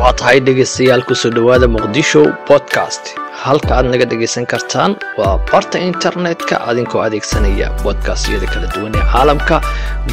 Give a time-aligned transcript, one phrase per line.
[0.00, 3.14] waa tahay dhegaystayaal ku soo dhowaada muqdisho podcast.
[3.44, 9.56] Halka aad naga dhegaysan kartaan waa barta internetka adinkoo adeegsanaya bodkastyada kala duwan ee caalamka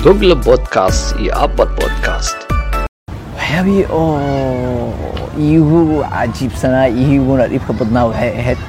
[0.04, 2.38] google podcast iyo apple podcast.
[3.38, 4.94] Waxyaabihii oo
[5.48, 5.80] iigu
[6.16, 8.59] cajiibsanaa iiguna dhibka badnaa waxay ahayd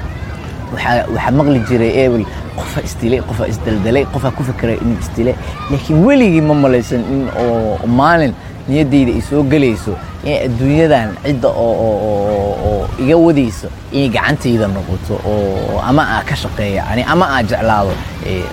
[0.73, 2.25] waxaa maqli jiray ebel
[2.57, 5.35] qofa isdilay qofa isdaldalay qofa ku fekeray inuu isdilay
[5.71, 8.33] laakiin weligii ma malaysan in oo maalin
[8.69, 16.21] niyaddayda ay soo gelayso adduunyadan cidda oo iga wadayso inay gacantayda noqoto oo ama aa
[16.29, 17.91] ka shaqeeya ani ama aa jeclaado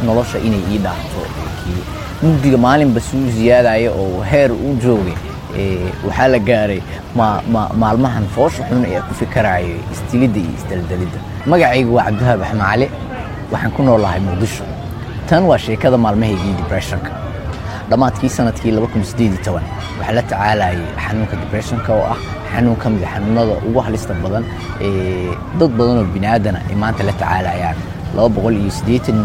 [0.06, 1.20] nolosha inay ii dhaafto
[2.23, 5.14] mugdiga maalinba suu ziyaadaya oo heer u joogay
[6.06, 6.80] waxaa la gaaray
[7.83, 11.19] maalmahan foosha xun ee ku fikarayo isdilidda iyo isdaldalidda.
[11.47, 12.87] Magacaygu waa cabdiwahaab axmaale
[13.52, 14.64] waxaan ku noolahay muqdisho.
[15.28, 17.11] Tan waa sheekada maalmahaygii dibressionka
[17.90, 22.18] dhammaadkii sannadkii waxaa la tacaalayay xanuunka dibressionka oo ah
[22.52, 24.44] xanuun ka mida xanuunada ugu halista badan
[25.60, 27.77] dad badan oo biniaadana ay maanta la tacaalayaan.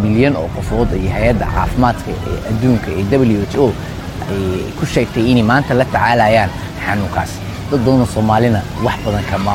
[0.04, 3.68] Milyan oo qofood iyo hay'adda caafimaadka ee adduunka ee w h o
[4.32, 6.50] ay ku sheegtay inay maanta la tacaalayaan
[6.86, 7.32] xanuunkaas.
[7.72, 9.54] Dad badanoo soomaalina wax badan kama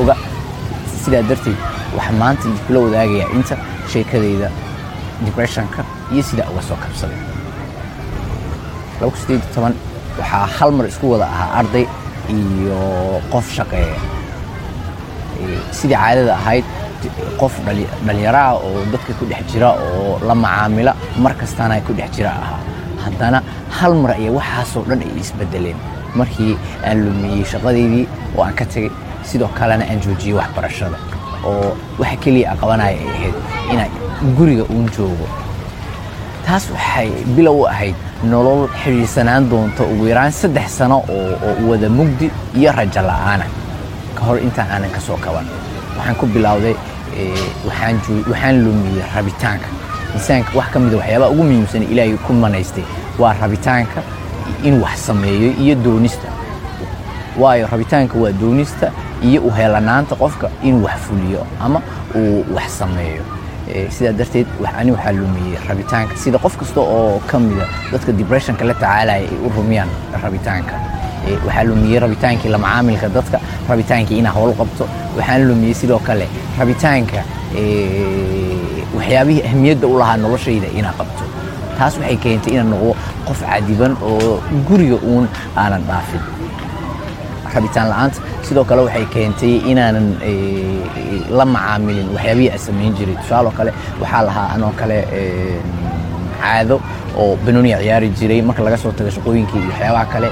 [0.00, 0.14] oga.
[1.02, 1.58] Sidaa darteed
[1.96, 3.54] waxaa maanta kula wadaagayaa inta
[3.92, 4.48] sheekadayda
[5.24, 5.80] dibressionka
[6.12, 7.18] iyo sidaa uga soo kabsaday
[9.00, 11.86] waxaa hal mar isku wada ahaa arday
[12.34, 12.78] iyo
[13.32, 13.98] qof shaqeeya
[15.78, 16.64] sidii caadada ahayd
[17.40, 20.92] qof dhallinyaraha oo dadka ku dhex jira oo la macaamila
[21.24, 22.60] mar kastaana ku dhex jira ahaa
[23.04, 23.38] haddana
[23.78, 25.78] hal mar ayaa waxaasoo dhan ay isbedeleen
[26.18, 26.54] markii
[26.88, 28.04] aan lumiyey shaqadeydii
[28.36, 28.90] oo aan ka tegey
[29.30, 30.98] sidoo kalena aan joojiyey waxbarashada
[31.50, 33.34] oo waxa keliya a qabanaya ay ahayd
[33.72, 33.90] inaan
[34.38, 35.26] guriga uun joogo
[36.48, 37.94] taas waxay bilow ahayd
[38.32, 43.44] nolol xidhiirsanaan doonta ugu yaraan saddex sano oo wada mugdi iyo rajo la'aana.
[44.16, 45.44] Ka hor intaan aanan ka soo kaban
[45.96, 46.74] waxaan ku bilowday
[47.68, 49.68] waxaan lumiyey rabitaanka.
[50.16, 52.84] Insaanka wax ka mida waxyaabaha ugu muhiimsan ilaahay ku manaystay
[53.20, 54.00] waa rabitaanka
[54.64, 56.28] in wax sameeyo iyo doonista.
[57.38, 58.86] Waayo rabitaanka waa doonista
[59.22, 61.80] iyo u heelanaanta qofka inuu wax fuliyo ama
[62.14, 63.22] uu wax sameeyo
[63.96, 64.46] sidaa darteed
[64.80, 66.16] ani waxaa lumiyey rabitaanka.
[66.16, 69.90] Sida qof kasta oo ka mida dadka dibressionka la tacaalaya ay u rumiyaan
[70.22, 70.74] rabitaanka.
[71.46, 74.84] Waxaa lumiyey rabitaankii la macaamilka dadka rabitaankii inaa howl qabto.
[75.16, 76.26] Waxaan lumiyey sidoo kale
[76.58, 77.20] rabitaanka
[78.96, 81.24] waxyaabihii ahmiyadda u lahaa noloshayda inaa qabto.
[81.78, 82.92] Taas waxay keentay inaan noqdo
[83.28, 86.22] qof cadiban oo guriga uun aanan dhaafin
[87.54, 90.06] rabitaan la'aanta sidoo kale waxay keentay inaanan
[91.38, 93.16] la macaamilin waxyaabihii aan samayn jiray.
[93.22, 93.70] Tusaaloo kale
[94.02, 94.98] waxaa lahaa anoo kale
[96.40, 96.76] caado
[97.20, 98.40] oo banooniya ciyaari jiray.
[98.48, 100.28] Marka laga soo tago shaqooyinkii iyo waxyaabaha kale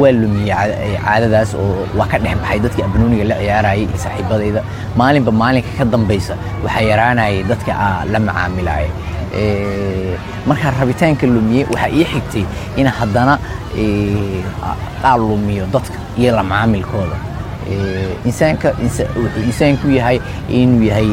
[0.00, 4.60] waa lumiyey caadadaas oo waa ka dhex baxay dadkii aan banooniga la ciyaarayay iyo saaxiibadayda
[5.00, 6.34] maalinba maalinka ka dambaysa
[6.64, 7.72] waxaa yaraanayay dadka
[8.12, 8.90] la macaamilaya
[10.46, 12.44] markaa rabitaanka lumiyey waxaa ii xigtay
[12.76, 13.38] in haddana
[15.04, 17.16] aa lumiyo dadka iyo la macaamilkooda.
[18.24, 21.10] Insaanka wuxuu insaanku yahay inuu yahay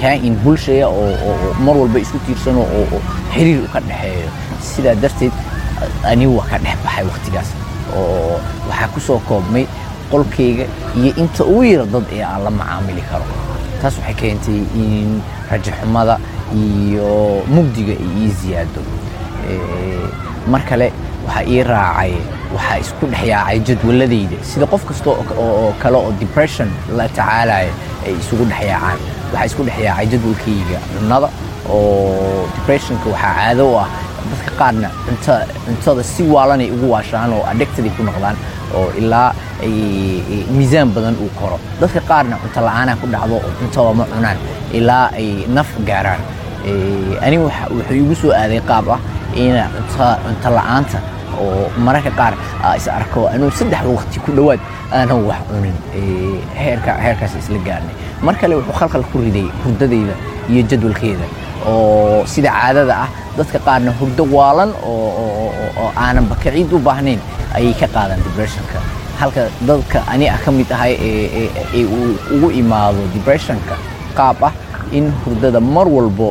[0.00, 3.00] kaa'in bulshaya oo mar walba isku tiirsano oo
[3.34, 4.28] xiriir u ka dhexeeyo.
[4.62, 5.32] Sidaa darteed
[6.10, 7.48] anigu waa ka dhex baxay wakhtigaas
[7.96, 9.66] oo waxaa ku soo koobmay
[10.10, 10.64] qolkayga
[10.96, 13.24] iyo inta ugu yara dad ee aan la macaamili karo.
[13.82, 15.20] Taas waxay keentay in
[15.50, 16.18] rajaxumada
[16.62, 18.80] iyo mugdiga ay ii ziyaado.
[20.52, 20.92] Mar kale
[21.26, 22.12] waxaa ii raacay
[22.54, 27.72] waxaa isku dhex yaacay jadwaladayda sida qof kasta oo kale oo depression la tacaalaya
[28.06, 28.98] ay isugu dhex yaacaan.
[29.32, 31.28] Waxaa isku dhex yaacay jadwalkayga cunnada
[31.70, 33.88] oo depressionka waxaa caado u ah
[34.30, 34.88] dadka qaarna
[35.66, 38.36] cuntada si waalanay ugu waashaan oo addicted ay ku noqdaan
[38.76, 39.30] oo ilaa
[40.56, 41.58] miisaan badan uu koro.
[41.80, 44.38] Dadka qaarna cunto la'aanaa ku dhacdo oo cuntaba ma cunaan
[44.72, 46.20] ilaa ay naf gaaraan
[47.26, 47.44] anigu
[47.76, 49.00] wuxuu igu soo aaday qaab ah
[49.36, 49.62] ina
[50.24, 50.98] cunto la'aanta
[51.44, 52.34] oo mararka qaar
[52.78, 53.20] is arko.
[53.34, 54.60] Anuu saddex waqti ku dhowaad
[54.92, 55.76] aanan wax cunin.
[56.58, 57.94] Heerkaas isla gaarnay.
[58.22, 60.14] Mar kale wuxuu khalkhal ku riday hurdadayda
[60.48, 61.26] iyo jadwalkeeda
[61.66, 67.20] oo sida caadada ah dadka qaarna hurdo waalan oo aanan bakaciid u baahnayn
[67.56, 68.78] ayay ka qaadaan dibressionka
[69.20, 71.84] halka dadka ani ah ka mid ahay ee
[72.34, 73.74] ugu imaado dibressionka
[74.18, 74.52] qaab ah
[74.98, 76.28] in hurdada mar walbo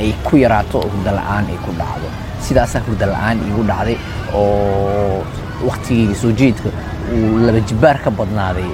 [0.00, 2.08] ay ku yaraato oo hurdo la'aan ay ku dhacdo.
[2.46, 3.96] Sidaasaa hurdo la'aan iigu dhacday
[4.34, 5.22] oo
[5.66, 6.68] wakhtigayga soo jeedka
[7.14, 8.68] uu laba jibbaar ka badnaaday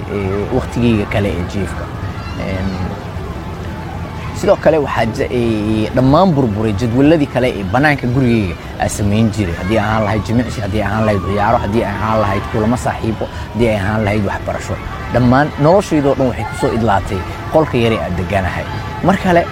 [0.57, 1.85] wakhtigayga kale ee jiefka
[4.41, 5.29] sidoo kale waxaa
[5.97, 9.55] dhammaan burburay jadwaladii kale ee bannaanka gurigeyga aa samayn jiray.
[9.61, 13.77] Haddii ahaan lahayd jimicsi haddii ahaan lahayd ciyaaro haddii ahaan lahayd kulamo saaxiibo haddii ay
[13.83, 14.77] ahaan lahayd waxbarasho
[15.15, 17.19] dhammaan noloshaydoo dhan waxay ku soo idlaatay
[17.53, 18.65] qolka yare aad deganahay
[19.11, 19.43] mar kale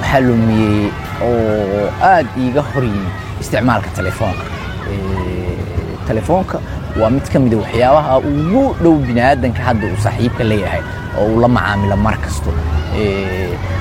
[0.00, 0.90] waxaa lumiyey
[1.28, 4.44] oo aad iiga hor yimi isticmaalka telefoonka.
[6.08, 6.58] Telefoonka
[7.00, 10.82] waa mid ka mida waxyaabaha ugu dhow biniaadanka hadda uu saaxiibka leeyahay
[11.18, 12.50] oo uu la macaamilo mar kasto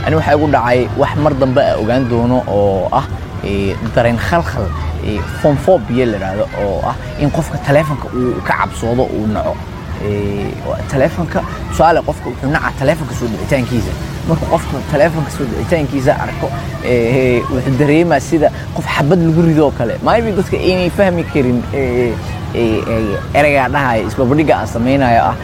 [0.05, 3.05] ani waxaa igu dhacay wax mar dambe a ogaan doono oo ah
[3.95, 4.67] dareen khalkhal
[5.41, 9.55] fonfobiya la idhaahdo oo ah in qofka taleefonka uu ka cabsoodo uu naco.
[10.91, 11.39] Taleefonka
[11.69, 13.91] tusaale qofka wuxuu naca taleefonka soo dhicitaankiisa.
[14.27, 16.47] Markuu qofka taleefonka soo dhicitaankiisa arko
[17.53, 19.93] wuxuu dareemaa sida qof xabad lagu ridoo kale.
[20.03, 21.59] Maybe dadka aynay fahmi karin
[22.53, 25.35] ereygaa dhahaya isbabadhiga aan samaynayo ah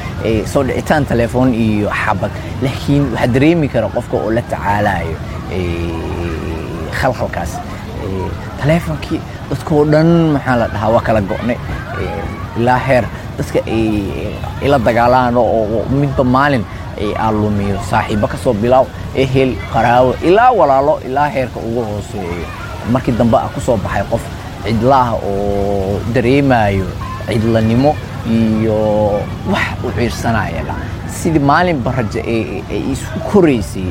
[0.54, 2.32] soo dhicitaan telefoon iyo xabad.
[2.62, 5.16] Laakiin waxaa dareemi kara qofka oo la tacaalayo
[7.00, 7.52] khalkhalkaas
[8.60, 9.20] taleefonkii
[9.50, 11.58] dadkoo dhan maxaa la dhahaa waa kala go'nay.
[12.58, 13.06] Ilaa heer
[13.38, 13.60] dadka
[14.66, 16.64] ila dagaalaan oo midba maalin
[17.24, 22.48] aan lumiyo saaxiibo ka soo bilaaw ehel qaraawo ilaa walaalo ilaa heerka ugu hooseeyo.
[22.92, 24.22] Markii dambe a ku soo baxay qof
[24.66, 26.88] cidlaah oo dareemayo
[27.28, 27.96] cidlanimo
[28.38, 28.78] iyo
[29.54, 30.64] wax u ciirsanaya
[31.18, 32.42] sidii maalinba raja ay
[32.94, 33.88] isu koraysay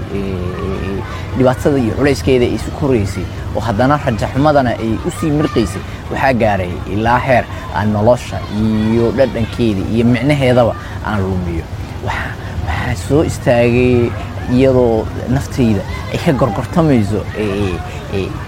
[1.37, 3.25] dhibaatada iyo culayskeeda ay isu koraysay
[3.57, 7.45] oo haddana raja xumadana ay u sii mirqaysay waxaa gaaray ilaa heer
[7.77, 10.73] aan nolosha iyo dhadhankeeda iyo micnaheedaba
[11.07, 11.65] aan lumiyo.
[12.07, 14.11] Waxaa soo istaagay
[14.55, 15.83] iyadoo naftayda
[16.13, 17.21] ay ka gorgortamayso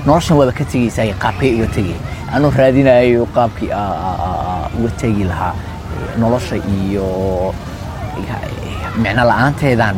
[0.06, 1.96] noloshan waaba ka tegaysaa qaabkay uga tegay
[2.34, 3.70] anuu raadinayo qaabkii
[4.78, 5.54] uga tegi lahaa
[6.20, 7.06] nolosha iyo
[9.02, 9.96] micno la'aanteedaan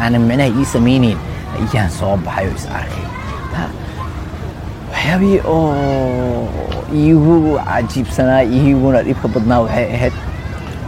[0.00, 1.18] aanan micnaha ii samaynayn
[1.58, 3.06] ayaan soo baxay oo is arkay.
[4.92, 6.48] Waxyaabihii oo
[6.94, 7.36] iigu
[7.68, 10.14] cajiibsanaa iiguna dhibka badnaa waxay ahayd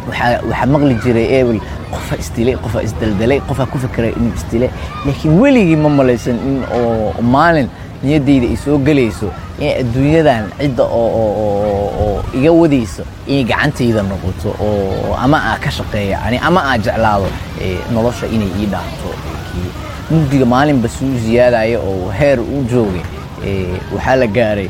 [0.09, 1.59] waxaa maqli jiray ebel
[1.93, 4.71] qofa isdilay qofa isdaldalay qofaa ku fekeray inuu isdilay
[5.07, 7.69] laakiin weligii ma malaysan in oo maalin
[8.03, 9.29] niyaddayda ay gelayso
[9.61, 16.39] in adduunyadan cidda oo iga wadayso inay gacantayda noqoto oo ama aa ka shaqeeya ani
[16.39, 17.29] ama aa jeclaado
[17.95, 19.09] nolosha inay ii dhaafto
[20.11, 23.05] mugdiga maalinba suu ziyaadaya oo heer u joogay
[23.95, 24.69] waxaa la gaaray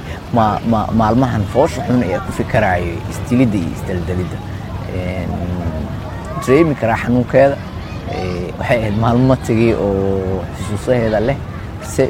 [0.98, 4.38] maalmahan foosha xun ee ku fikarayo isdilidda iyo isdaldalidda
[6.46, 7.56] dareemi karaa xanuunkeeda.
[8.58, 11.36] Waxay ahayd maalmo tegay oo xusuusaheeda leh.
[11.82, 12.04] Se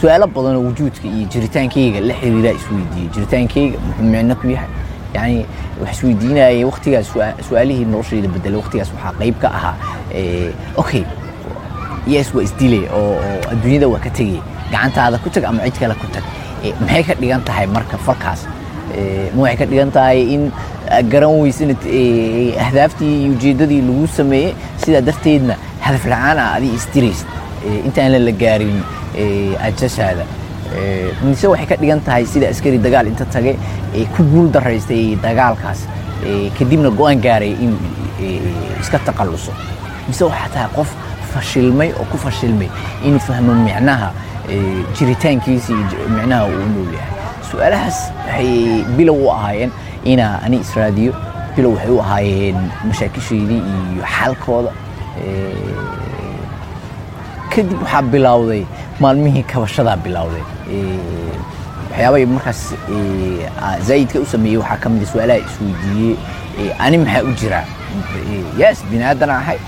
[0.00, 4.70] su'aalo badanoo wujuudka iyo jiritaankayga la xiriiraa isweydiiyey jiritaankayga muxuu micno ku yahay?
[5.14, 5.46] Yani
[5.80, 7.06] wax isweydiinayay waktigaas
[7.48, 9.74] su'aalihii noloshayda bedelay waktigaas waxaa qayb ka ahaa
[10.82, 11.04] okay
[12.14, 13.16] yes waa isdilay oo
[13.52, 14.40] adduunyada waa ka tegay
[14.72, 16.24] gacantaada ku tag ama cid kale ku tag.
[16.80, 18.40] Maxay ka dhigan tahay marka falkaas
[19.34, 20.42] ma waxay ka dhigan tahay in
[21.12, 21.70] garan weysan
[22.66, 24.52] ahdaaftii iyo ujeeddadii lagu sameeyey
[24.84, 25.54] sidaa darteedna
[25.86, 27.26] hadaf la'aan ah adii isdiraysid
[27.88, 28.78] intaan la gaarin
[29.68, 30.24] ajashaada
[31.24, 33.56] mise waxay ka dhigan tahay sida askari dagaal inta tagay
[34.16, 35.80] ku guul daraystay dagaalkaas.
[36.58, 37.78] Kadibna go'aan gaaray inuu
[38.80, 39.52] iska taqalluso.
[40.08, 40.90] Mise waxaa tahay qof
[41.34, 42.68] fashilmay oo ku fashilmay
[43.04, 44.08] inuu fahmo micnaha
[44.98, 47.21] jiritaankiisa iyo micnaha uu nool yahay
[47.52, 49.70] su'aalahaas waxay bilow u ahaayeen
[50.12, 51.12] inaa ani israadiyo
[51.56, 52.58] bilow waxay u ahaayeen
[52.90, 53.60] mashaakishaydii
[53.94, 54.72] iyo xalkooda
[57.54, 58.62] kadib waxaa bilowday
[59.00, 60.44] maalmihii kabashadaa bilowday.
[61.90, 62.60] Waxyaabay markaas
[63.88, 67.64] zaa'idka u sameeyey waxaa ka mid su'aalaha isweydiiyey ani maxaa u jiraa?
[68.62, 69.58] Yes bini aadan ahay.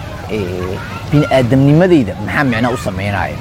[1.10, 3.36] Bini aadamnimadayda maxaa micno u samaynaya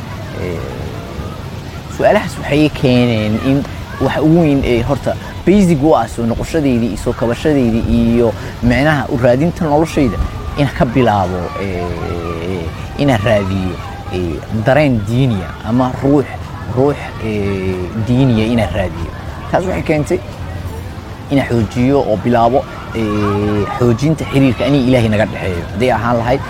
[1.98, 3.64] su'aalahaas waxay keeneen in
[4.02, 8.34] wax ugu weyn ee horta basig u ah soo noqoshadeydii iyo soo kabashadeydii iyo
[8.64, 10.18] micnaha u raadinta noloshayda
[10.58, 11.40] ina ka bilaabo
[12.98, 13.76] inaan raadiyo
[14.66, 16.26] dareen diiniya ama ruux
[16.76, 16.96] ruux
[18.08, 19.10] diiniya inaan raadiyo.
[19.52, 20.20] Taas waxay keentay
[21.32, 22.64] inaan xoojiyo oo bilaabo
[23.80, 25.64] xoojinta xiriirka aniga ilaahay naga dhexeeyo.
[25.72, 26.42] Hadday ahaan lahayd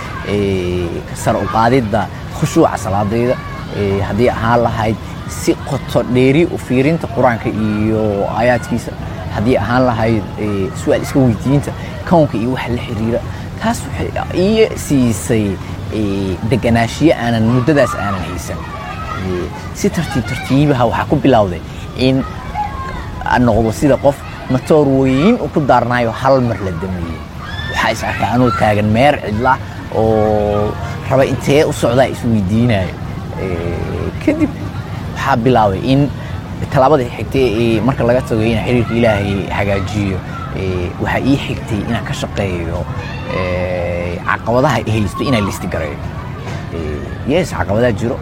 [1.23, 2.07] sar u qaadidda
[2.39, 3.35] khushuuca salaadayda
[4.07, 4.95] haddii ahaan lahayd
[5.41, 8.01] si qoto dheeri u fiirinta qur'aanka iyo
[8.37, 8.91] aayaadkiisa.
[9.35, 10.23] Haddii ahaan lahayd
[10.81, 11.71] su'aal iska weydiinta
[12.09, 13.19] kownka iyo waxa la xiriira
[13.61, 14.09] taas waxay
[14.45, 15.45] ii siisay
[16.51, 18.59] deganaashiyo aanan muddadaas aanan haysan.
[19.79, 21.61] Si tartiib tartiibaha waxaa ku bilowday
[21.97, 22.23] in
[23.47, 24.17] noqdo sida qof
[24.53, 27.19] matoor weyn u ku daarnaayo hal mar la dameeyey
[27.71, 29.53] waxaa is arkaa anoo taagan meer cidla
[29.95, 30.73] oo
[31.09, 32.93] raba intee u socdaa isweydiinayo
[34.25, 34.51] kadib
[35.23, 36.09] waxaa bilaabay in
[36.71, 40.17] tallaabadii xigtay ee marka laga tago inaan xiriirka ilaahay hagaajiyo
[41.03, 42.79] waxaa ii xigtay inaan ka shaqeeyo
[44.27, 45.97] caqabadaha haysto inaan listi gareeyo.
[47.27, 48.17] Yes caqabadaha jiro.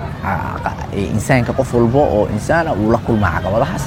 [1.16, 3.84] Insaanka qof walbo oo insaana uu la kulmaa caqabadahaas.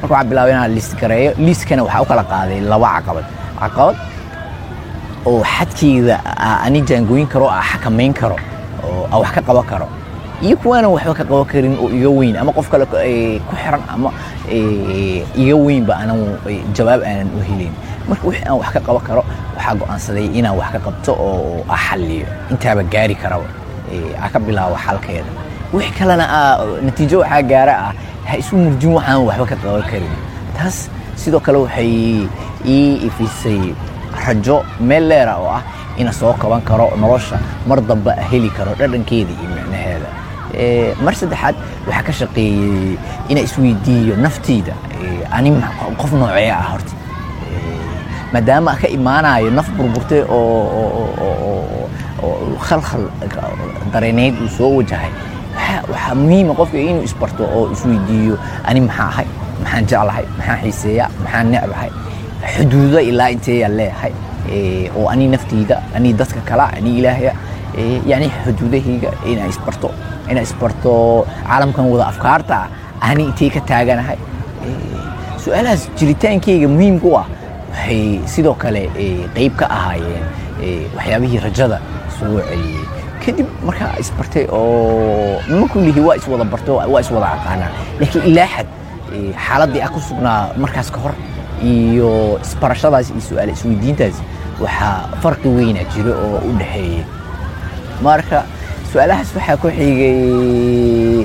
[0.00, 3.24] Marka waxaa bilaabay inaan list gareeyo liistkana waxaa u kala qaaday laba caqabad.
[3.60, 3.96] Caqabad
[5.30, 6.16] oo xadkeeda
[6.66, 8.36] ani jaangooyin karo xakamayn karo
[8.84, 9.86] oo wax ka qaban karo
[10.42, 14.10] iyo kuwaana waxba ka qaban karin oo iga weyn ama qof kale ku xiran ama
[15.42, 16.18] iga weynba anan
[16.76, 17.72] jawaab aanan u helin.
[18.08, 19.22] Marka wixii aan wax ka qaban karo
[19.56, 22.26] waxaa go'aansaday inaan wax ka qabto oo a xalliyo.
[22.50, 23.46] Intaaba gaari karaba
[24.24, 25.30] a ka bilaabo xalkeeda.
[25.72, 26.26] Wix kalena
[26.86, 27.92] natiijo waxaa gaara ah
[28.28, 30.14] ha isu murjin waxaan waxba ka qaban karin.
[30.58, 32.26] Taas sidoo kale waxay
[32.66, 33.62] ii ifisay
[34.26, 34.56] rajo
[34.88, 35.62] meel leera oo ah
[36.00, 37.38] ina soo kaban karo nolosha.
[37.68, 39.91] Mar damba heli karo dhadhankeeda iyo micnaheeda
[41.04, 41.56] mar saddexaad
[41.86, 42.96] waxaa ka shaqeeyey
[43.28, 44.74] inaa isweydiiyo nafteyda
[45.36, 45.50] ani
[46.00, 46.92] qof noocee ah horta?
[48.32, 51.88] Maadaama ka imaanayo naf burburtay oo
[52.68, 53.04] khalkhal
[53.92, 55.10] dareeneyd uu soo wajahay.
[55.92, 59.26] Waxaa muhiima qofka inuu isbarto oo isweydiiyo ani maxaa ahay?
[59.62, 60.24] Maxaan jeclahay?
[60.38, 61.90] Maxaan xiiseeya maxaan necbahay?
[62.54, 64.12] Xuduudo ilaa inteeyaan leeyahay?
[64.96, 67.32] Oo ani nafteyda ani dadka kala ani ilaahya
[68.06, 69.90] yani xuduudahayga inaan isbarto
[70.32, 70.92] inaan isbarto
[71.48, 72.58] caalamkan wada afkaarta
[73.08, 74.18] ani intay ka taaganahay.
[75.42, 77.26] Su'aalahaas jiritaankeyga muhiimka u ah
[77.72, 78.82] waxay sidoo kale
[79.36, 80.24] qeyb ka ahaayeen
[80.96, 81.78] waxyaabihii rajada
[82.18, 82.84] soo celiyey
[83.24, 87.70] kadib markaa isbartay oo ma kullihi waa iswada barto waa iswada aqaanaa
[88.00, 88.68] laakiin ilaa xad
[89.46, 91.14] xaaladdii ah ku sugnaa markaas ka hor
[91.72, 92.10] iyo
[92.46, 94.16] isbarashadaas iyo su'aal isweydiintaas
[94.64, 97.02] waxaa farqi weyna jira oo u dhexeeyey
[98.06, 98.38] marka
[98.92, 101.24] su'aalahaas waxaa ku xigay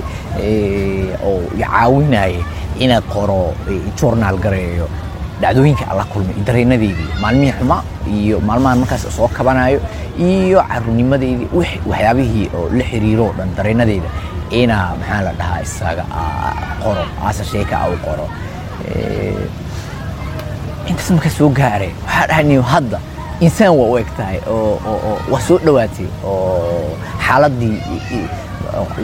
[1.27, 2.41] oo caawinaya
[2.83, 3.53] inaad qoro
[3.99, 4.87] journaal gareeyo.
[5.41, 7.83] Dhacdooyinka alla kulmay dareenadeydii maalmihii xumaa
[8.19, 9.79] iyo maalmahan markaas soo kabanayo
[10.17, 11.47] iyo carruurnimadeydii
[11.89, 14.09] waxyaabihii oo la xiriiro o dhan dareenadeyda
[14.61, 16.05] inaa maxaa la dhahaa isaga
[16.83, 18.25] qoro aasa sheeka a u qoro.
[20.89, 22.99] Intaas markaa soo gaare waxaa dhahaniyo hadda
[23.45, 24.39] insaan waa u eg tahay
[25.31, 27.77] waa soo dhowaatay oo xaaladdii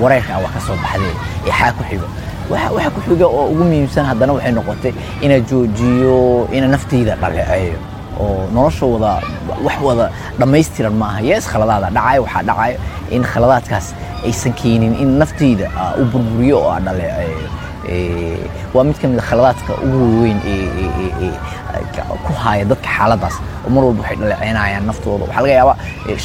[0.02, 1.14] wareerka waa ka soo baxday
[1.48, 2.08] ee xaa ku xigo
[2.50, 4.94] waxa ku xiga oo ugu muhiimsan haddana waxay noqotay
[5.26, 7.78] inaa joojiyo ina nafteyda dhaleeceeyo
[8.20, 9.12] oo nolosha wada
[9.66, 10.06] wax wada
[10.40, 12.78] dhammaystiran maaha yees khaladaada dhacayo waxaa dhacayo
[13.16, 13.88] in khaladaadkaas
[14.26, 15.70] aysan keenin in nafteyda
[16.02, 17.48] u burburiyo oo aan dhaleeceeyo
[18.74, 20.40] waa mid ka mid a khaladaadka ugu weyn
[22.26, 25.78] ku haya dadka xaaladaas oo mar walba waxay dhaleeceynayaan naftooda waxaa laga yaabaa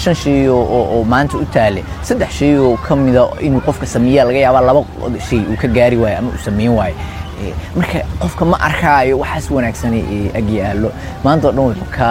[0.02, 4.38] shan shay oo maanta u taale saddex shay oo ka mida inuu qofka sameeya laga
[4.47, 4.81] yaabaa laba
[5.28, 6.97] shay uu ka gaari waayo ama uu sameyn waayo
[7.76, 9.95] marka qofka ma arkaayo waxaas wanaagsan
[10.38, 10.90] ag yaallo
[11.25, 12.09] maanta o dhan wuxuu ka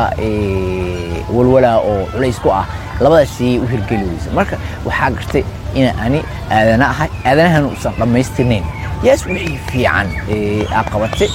[1.36, 2.66] walwalaa oo culays ku ah
[3.04, 5.44] labadaas shay u hirgeli weysa marka waxaa gartay
[5.76, 6.20] ina ani
[6.52, 8.64] aadana ahay aadanahan uusan dhammaystirnayn
[9.08, 10.08] yaas wixii fiican
[10.78, 11.30] aad qabatay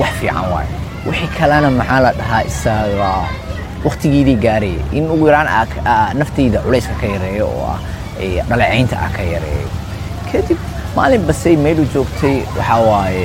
[0.00, 0.72] wax fiican waayo
[1.06, 3.10] wixii kalena maxaa la dhahaa isaga
[3.84, 5.68] waktigeedii gaaraya in ugu yaraan
[6.20, 7.78] nafteyda culayska ka yareeyo oo ah
[8.48, 9.68] dhaleecaynta ah ka yareeyo.
[10.32, 10.58] Kadib
[10.96, 13.24] maalin basay meelu joogtay waxaa waaye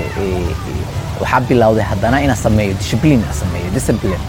[1.21, 4.21] waxaa bilowday haddana inaan sameeyo discipline aan sameeyo discipline.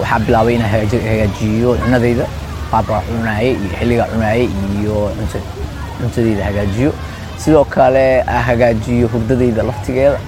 [0.00, 2.26] Waxaa bilaabay inaan hagaajiyo cunadayda
[2.70, 4.44] qaabka cunaaye iyo xilliga cunaaye
[4.80, 4.96] iyo
[6.00, 6.92] cuntadayda hagaajiyo.
[7.42, 10.18] Sidoo kale aan hagaajiyo hurdadayda laftigeeda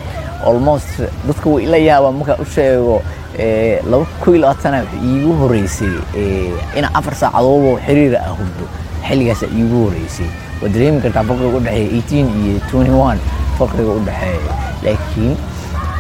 [0.51, 0.89] almost
[1.29, 3.03] dadka way ila yaabaa markaa u sheego
[3.91, 5.95] laba ko iyo labaatana waxay iigu horeysay
[6.79, 8.67] inaan afar saacadoodoo xiriira ah hurdo
[9.09, 10.27] xilligaasa iigu horeysay
[10.63, 13.19] waa dareemi kartaa farqiga u dhexeeya eighteen iyo twenty one
[13.59, 15.37] farqiga u dhexeeya laakiin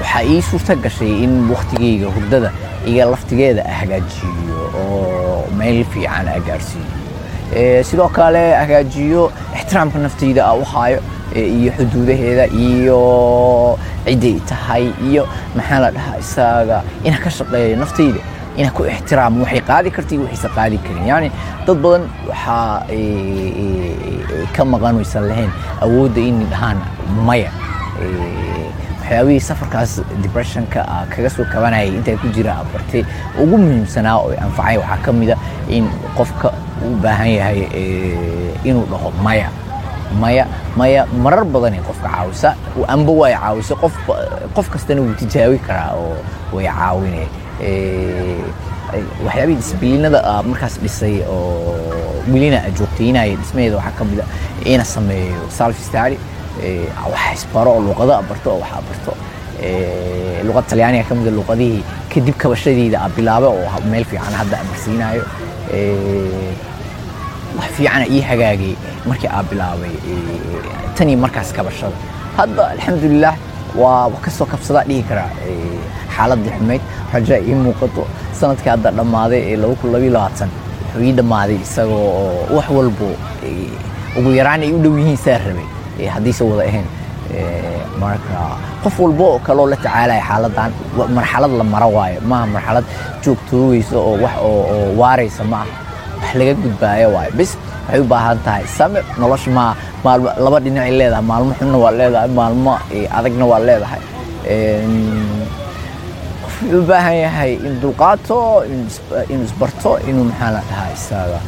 [0.01, 2.51] waxaa ii suurta gashay in waktigeyga hurdada
[2.93, 10.65] iga laftigeeda a hagaajiyo oo meel fiican gaarsiiyo sidoo kale hagaajiyo ixtiraamka nafteyda a u
[10.73, 11.01] haayo
[11.33, 13.01] iyo xuduudaheeda iyo
[14.07, 15.23] cidday tahay iyo
[15.57, 18.21] maxaa la dhahaa isaga inaa ka shaqeeyo nafteyda
[18.57, 21.29] inaa ku ixtiraamo waxay qaadi karta iyo waxaysa qaadi karin yani
[21.67, 22.87] dad badan waxaa
[24.57, 25.51] ka maqan waysan lahayn
[25.85, 26.79] awoodda inay dhahaan
[27.27, 27.51] maya.
[29.05, 30.81] Waxyaabihii safarkaas depressionka
[31.13, 33.03] kaga soo kabanayay intaa ku jira a bartay
[33.43, 35.37] ugu muhiimsanaa oo anfacay waxaa ka mida
[35.69, 35.85] in
[36.17, 36.49] qofka
[36.87, 37.61] u baahan yahay
[38.65, 39.49] inuu dhaho maya
[40.21, 40.45] maya
[40.77, 42.51] maya marar badanay qofka caawisa.
[42.89, 43.75] Amba way caawisa.
[44.55, 46.17] Qof kastana wuu tijaabi karaa oo
[46.57, 47.23] way caawine.
[49.25, 50.21] Waxyaabihii disbiliinada
[50.51, 51.75] markaas dhisay oo
[52.33, 54.25] welina joogtaynaya dhismaheeda waxaa ka mida
[54.65, 56.17] ina sameeyo self study.
[57.13, 59.13] Wax isbaro oo luqada barto oo waxa barto
[60.47, 61.83] luqad talyaaniga ka mida luqadihii
[62.15, 65.25] kadib kabashadeyda a bilaaba oo meel fiican hadda amarsiinayo
[67.59, 68.75] wax fiicana ii hagaagay
[69.09, 69.95] markii aa bilaabay
[70.99, 71.97] tanii markaas kabashada
[72.39, 73.35] hadda alxamdulilah
[73.83, 75.31] waa ka soo kabsadaa dhihi karaa
[76.17, 76.83] xaaladii xumayd
[77.15, 78.03] raja ii muuqato
[78.41, 83.09] sannadkii hadda dhammaaday ee wuxuu ii dhammaaday isagoo wax walbo
[84.19, 86.87] ugu yaraan ay u dhow yihiin saa rabay haddiise wada ahayn.
[88.01, 88.39] Marka
[88.83, 90.71] qof walbo oo kaloo la tacaalaya xaaladan
[91.17, 92.85] marxalad la maro waayo maaha marxalad
[93.25, 95.75] joogtoogeysa oo wax oo waaraysa ma aha
[96.35, 97.51] wax laga gudbaayo waayo bis
[97.87, 99.73] waxay u baahan tahay same nolosha maa
[100.05, 102.73] maalmo laba dhinacay leedahay maalmo xunna waa leedahay maalmo
[103.19, 104.01] adagna waa leedahay.
[106.63, 108.39] Wuxuu u baahan yahay in dulqaato
[109.33, 111.39] inuu isbarto inuu maxaa la dhahaa isaga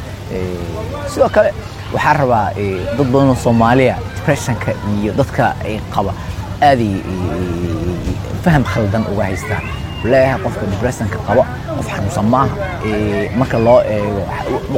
[1.11, 1.49] sidoo kale
[1.93, 2.47] waxaa rabaa
[2.97, 6.11] dad badan oo soomaaliya depressionka iyo dadka ay qaba
[6.69, 6.93] aaday
[8.43, 9.65] faham khaldan uga haystaan
[10.11, 11.43] leeyahay qofka depressionka qaba
[11.77, 12.55] qof xanuunsan maaha.
[13.39, 14.23] Marka loo eego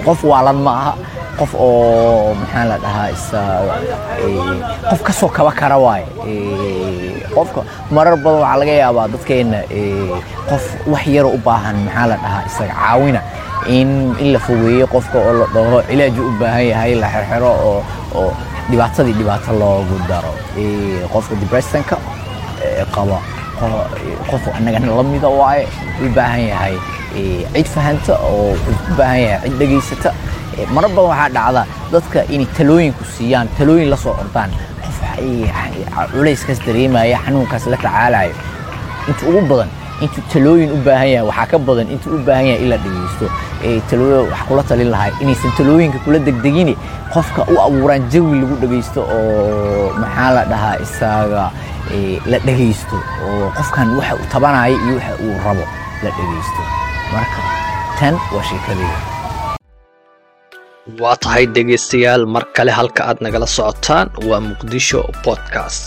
[0.08, 0.94] qof waalan ma aha
[1.40, 3.10] qof oo maxaa la dhahaa
[4.90, 6.06] qof ka soo kaba kara waaye.
[7.36, 7.62] Qofka
[7.96, 9.60] marar badan waxaa laga yaabaa dadkeenna
[10.50, 13.22] qof wax yaro u baahan maxaa la dhahaa isaga caawina
[13.78, 13.90] in
[14.22, 17.80] in la fogeeyo qofka oo la dhaho cilaaju u baahan yahay la xerxero oo
[18.20, 18.32] oo
[18.70, 20.32] dhibaatadii dhibaato loogu daro.
[21.14, 21.96] Qofka depressionka
[22.96, 23.18] qaba
[24.30, 25.68] qof annagana la mida waaye
[26.06, 26.76] u baahan yahay
[27.54, 30.12] cid fahanta oo u baahan yahay cid dhegaysata
[30.76, 34.52] marar badan waxaa dhacda dadka inay talooyinku siiyaan talooyin la soo ordaan.
[34.86, 34.98] Qof
[36.14, 38.34] culayskaas dareemaya xanuunkaas la tacaalayo
[39.10, 39.70] inta ugu badan
[40.04, 43.26] intuu talooyin u baahan yahay waxaa ka badan intuu u baahan yahay in la dhegeysto
[43.90, 46.74] talooyin wax kula talin lahay inaysan talooyinka kula degdegine
[47.14, 51.44] qofka u abuuraan jawi lagu dhegeysto oo maxaa la dhahaa isaga
[52.32, 55.66] la dhegeysto oo qofkan waxa uu tabanaya iyo waxa uu rabo
[56.04, 56.62] la dhegeysto
[57.14, 57.42] marka
[58.00, 59.00] tan waa sheekadeyda
[61.02, 65.86] waa tahay dhegaystayaal mar kale halka aad nagala socotaan waa muqdisho podcast.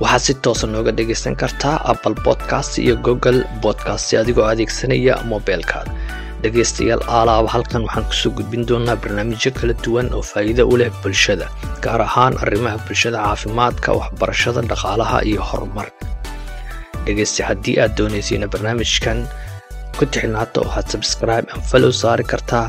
[0.00, 5.90] Waxaad si toosa nooga dhegaysan kartaa apple podcast iyo google podcast adigoo adeegsanaya mobeelkaada
[6.42, 10.90] dhegaystayaal aalaaba halkan waxaan ku soo gudbin doonaa barnaamijyo kala duwan oo faa'iido u leh
[11.02, 11.46] bulshada
[11.84, 16.04] gaar ahaan arrimaha bulshada caafimaadka waxbarashada dhaqaalaha iyo horumarka
[17.06, 19.18] dhegaysta haddii aad doonaysayna barnaamijkan
[19.98, 22.64] ku tixnaata waxaad sabscribe and follow saari kartaa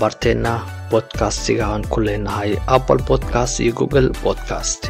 [0.00, 0.52] barteenna
[0.92, 4.80] bodcastiga aan ku leenahay apple podcast iyo google podcast.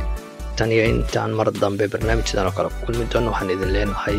[0.57, 4.19] Tan iyo intaan mar dambe barnaamijyadan oo kale ku kulmi doono waxaan idin leenahay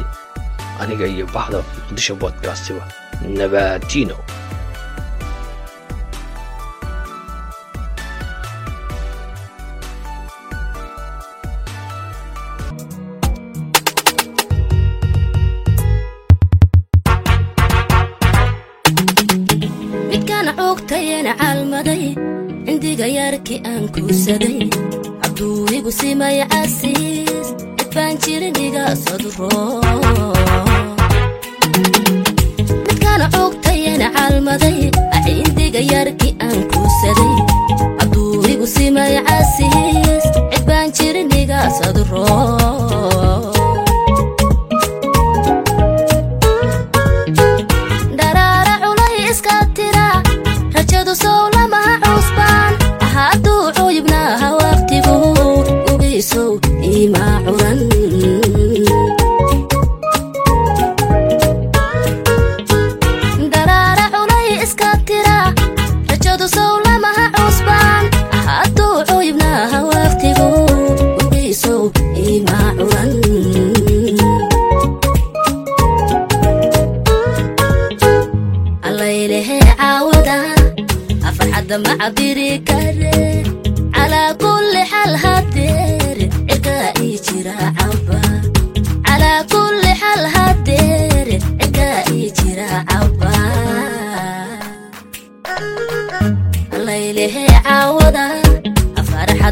[0.82, 2.84] aniga iyo baxda muqdisho bodcastiba
[3.27, 4.15] nabadino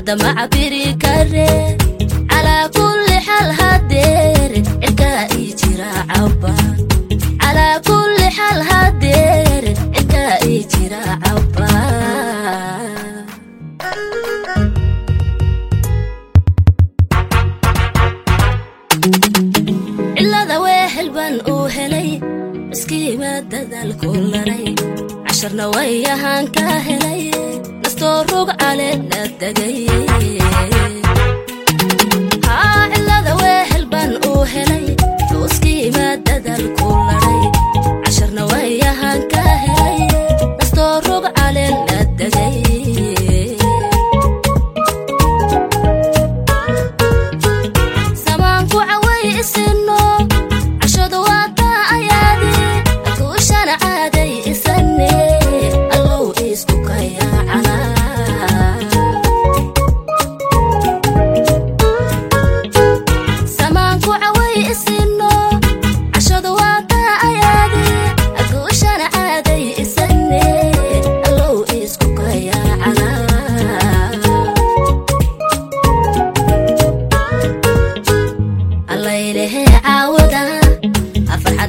[0.07, 1.76] afarxadda ma cabiri kare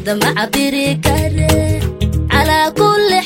[0.08, 1.52] afarxadda ma cabiri kare
[2.40, 3.18] calaa kulli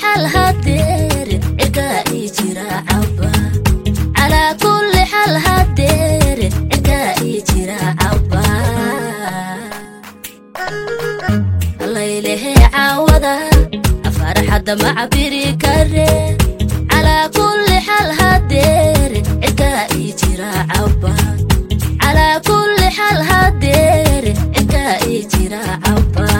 [25.13, 26.32] ii jira caba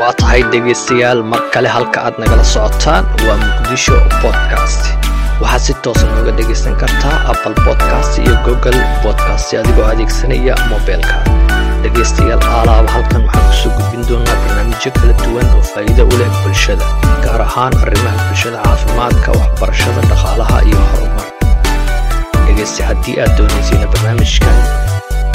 [0.00, 4.82] waa tahay dhegaystayaal mar kale halka aad nagala socotaan waa muqdisho podcast.
[5.42, 11.16] Waxaad si toosa nooga dhegaysan kartaa apple podcast iyo google podcast adigoo adeegsanaya mobeelka
[11.84, 16.30] dhegaystayaal aalaaba halkan waxaan ku soo gudbin doonaa barnaamijyo kala duwan oo faa'iido u leh
[16.44, 16.86] bulshada
[17.24, 21.28] gaar ahaan arrimaha bulshada caafimaadka waxbarashada dhaqaalaha iyo horumar
[22.46, 24.56] dhegaysta haddii aad doonaysayna barnaamijkan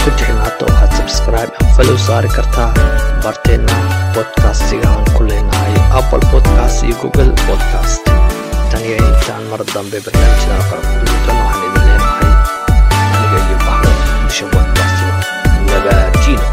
[0.08, 2.70] ku jeclaato waxaad sabskrib ama falow saari kartaa
[3.24, 3.78] barteenna
[4.16, 8.08] bodkastiga aan ku leenahay apple bodkast iyo google bodkast
[8.72, 12.32] tan iyo intaan mar dambe barnaamijyada qarabkulidan waxaan idin leenahay
[13.16, 13.92] aniga iyo bahda
[14.28, 15.00] bisha bodkast
[15.68, 16.46] nabaatiina